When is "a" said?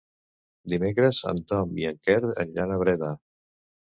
2.73-2.79